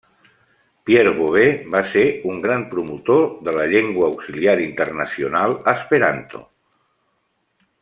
[0.89, 6.43] Pierre Bovet va ser un gran promotor de la llengua auxiliar internacional esperanto.